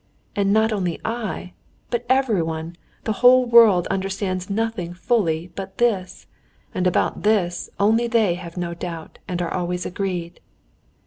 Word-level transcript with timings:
And 0.35 0.51
not 0.51 0.73
only 0.73 0.99
I, 1.05 1.53
but 1.91 2.07
everyone, 2.09 2.75
the 3.03 3.11
whole 3.21 3.45
world 3.45 3.85
understands 3.91 4.49
nothing 4.49 4.95
fully 4.95 5.51
but 5.53 5.77
this, 5.77 6.25
and 6.73 6.87
about 6.87 7.21
this 7.21 7.69
only 7.79 8.07
they 8.07 8.33
have 8.33 8.57
no 8.57 8.73
doubt 8.73 9.19
and 9.27 9.39
are 9.43 9.53
always 9.53 9.85
agreed. 9.85 10.39